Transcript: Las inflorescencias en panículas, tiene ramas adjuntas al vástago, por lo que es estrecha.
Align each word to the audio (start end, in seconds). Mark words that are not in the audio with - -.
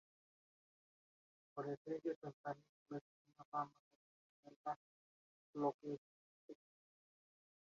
Las 1.29 1.37
inflorescencias 1.67 2.17
en 2.23 2.33
panículas, 2.41 2.63
tiene 3.21 3.45
ramas 3.53 3.71
adjuntas 3.83 4.45
al 4.47 4.53
vástago, 4.63 4.97
por 5.53 5.61
lo 5.61 5.73
que 5.79 5.93
es 5.93 6.01
estrecha. 6.39 6.73